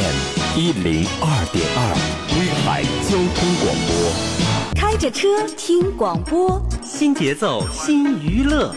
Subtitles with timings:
[0.00, 1.78] FM 一零二点二，
[2.32, 3.92] 威海交通广播。
[4.74, 8.74] 开着车听广播，新节奏新娱乐，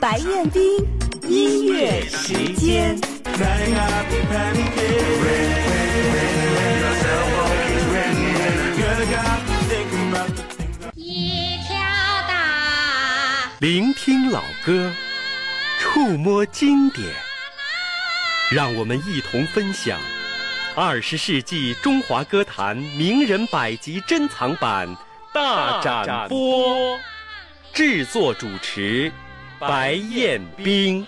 [0.00, 0.62] 白彦斌
[1.28, 2.96] 音乐时间。
[10.94, 11.76] 一条
[12.26, 14.90] 大，聆听老歌，
[15.78, 17.06] 触摸经典，
[18.50, 20.00] 让我们一同分享
[20.74, 24.88] 二十世纪中华歌坛名人百集珍藏版
[25.30, 26.98] 大展播。
[27.74, 29.12] 制作主持
[29.60, 31.06] 白彦冰。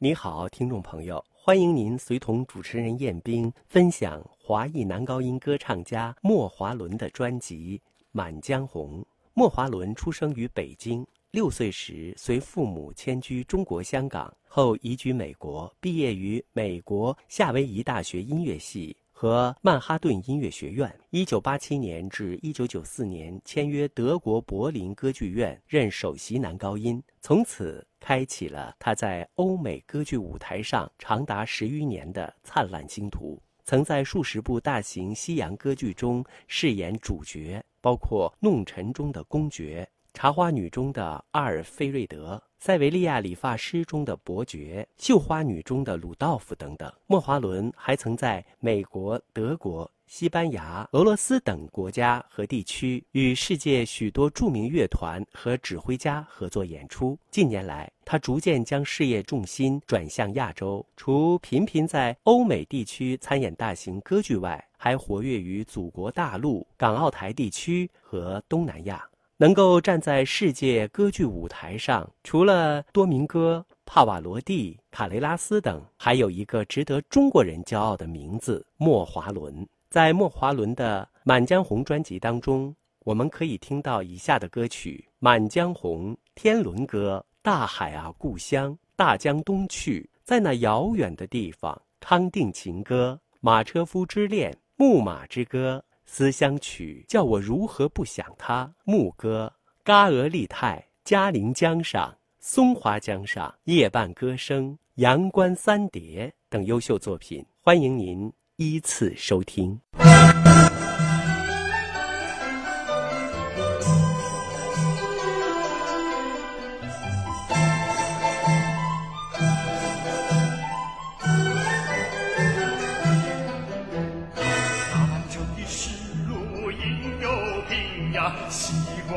[0.00, 7.80] 你好，听众朋友，欢迎您随同主持人彦斌分享华裔男高音歌唱家莫华伦的专辑
[8.10, 9.00] 《满江红》。
[9.32, 11.06] 莫华伦出生于北京，
[11.36, 20.90] 六岁时随父母迁居中国香港，后移居美国，毕业于美国夏威夷大学音乐系和曼哈顿音乐学院。
[21.10, 33.38] 一九八七年至一九九四年签约德国柏林歌剧院，任首席男高音，从此开启了他在欧美歌剧舞台上长达十余年的灿烂星途。
[33.62, 39.86] 曾在数十部大型西洋歌剧中饰演主角，包括《弄臣》中的公爵。
[40.16, 46.90] 《茶花女》中的阿尔费瑞德，《塞维利亚理发师》中的伯爵，《绣花女》中的鲁道夫等等。
[47.06, 57.18] 莫华伦还曾在美国、德国、西班牙、俄罗斯等国家和地区与世界许多著名乐团和指挥家合作演出。
[57.30, 69.06] 近年来，他逐渐将事业重心转向亚洲，除频频在欧美地区参演大型歌剧外，还活跃于祖国大陆、港澳台地区和东南亚。
[69.38, 79.66] 能够站在世界歌剧舞台上，除了多明戈、帕瓦罗蒂、卡雷拉斯等，还有一个值得中国人骄傲的名字——莫华伦。
[79.90, 95.84] 在莫华伦的《满江红》专辑当中，我们可以听到以下的歌曲：《满江红》《天伦歌》《大海啊故乡》《大江东去》《在那遥远的地方》《康定情歌》《马车夫之恋》《牧马之歌》。
[96.06, 98.72] 思乡曲叫我如何不想他？
[98.84, 99.52] 牧歌、
[99.82, 109.80] 嘎俄利泰、嘉陵江上、松花江上、夜半歌声、阳关三叠等优秀作品，欢迎您依次收听。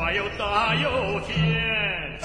[0.09, 2.19] 瓜又大又甜，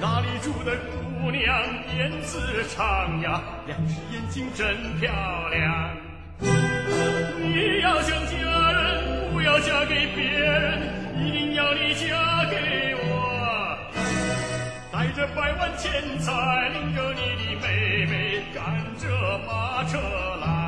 [0.00, 2.40] 那里住的姑娘辫子
[2.74, 5.12] 长呀，两只眼睛真漂
[5.50, 5.90] 亮。
[7.38, 10.82] 你要想嫁人，不要嫁给别人，
[11.24, 13.78] 一定要你嫁给我。
[14.92, 18.64] 带着百万钱财，领着你的妹妹，赶
[18.98, 19.96] 着马车
[20.40, 20.59] 来。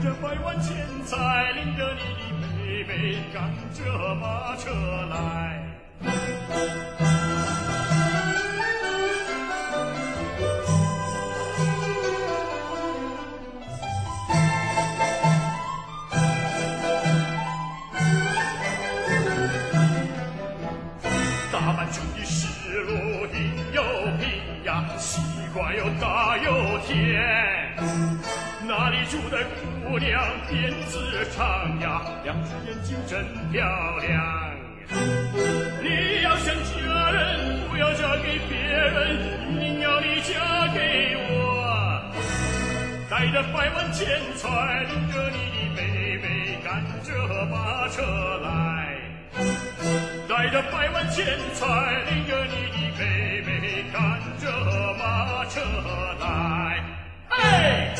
[0.00, 2.00] 着百万钱财，领着你
[2.30, 4.70] 的妹妹，赶着马车
[5.10, 5.14] 来。
[29.18, 29.38] 那里住的
[29.84, 30.98] 姑娘辫子
[31.34, 33.66] 长呀，两只眼睛真漂
[33.98, 34.54] 亮。
[35.82, 39.16] 你要想嫁人，不要嫁给别人，
[39.52, 42.00] 一定要你嫁给我。
[43.10, 47.10] 带着百万钱财，领着你的妹妹，赶着
[47.46, 48.02] 马车
[48.44, 48.48] 来。
[50.28, 51.66] 带着百万钱财，
[52.10, 54.50] 领着你的妹妹，赶着
[54.98, 55.60] 马车
[56.20, 56.84] 来。
[57.30, 57.94] 哎！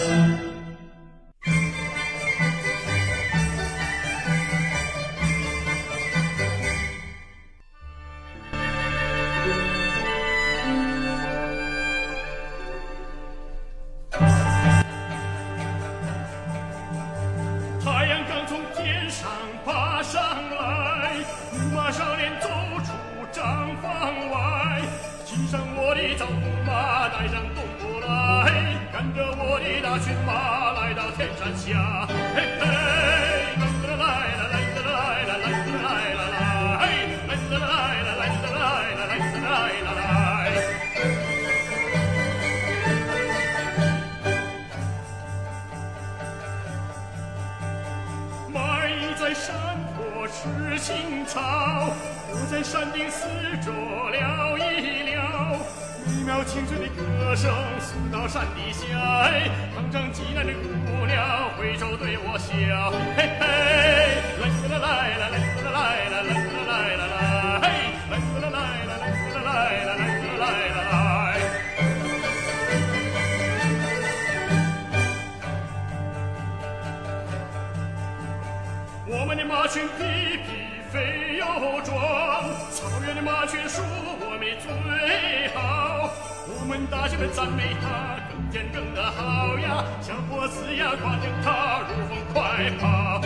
[56.58, 58.88] 青春的歌声送到山底下，
[59.76, 62.50] 登上济南的姑娘挥手对我笑，
[63.16, 63.46] 嘿嘿，
[64.40, 66.18] 来来来来来来来
[66.66, 69.48] 来，来，来来来来来
[70.36, 70.42] 来
[70.74, 71.38] 来来。
[79.06, 80.02] 我们的马群皮
[80.42, 81.44] 皮飞又
[81.82, 81.94] 壮，
[82.72, 84.66] 草原的马群说我们最
[85.54, 85.77] 好。
[86.50, 93.17] 我们大家们赞美他，更坚更的好呀，小伙子呀，夸奖他如风快跑。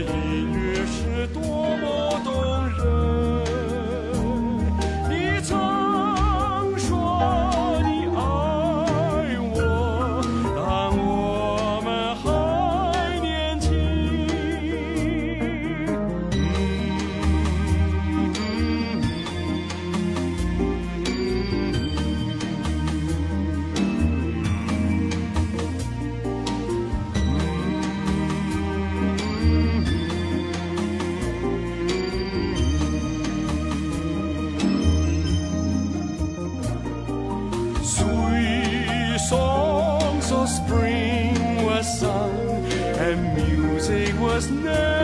[0.00, 1.57] 音乐是多
[44.38, 44.97] Christmas name.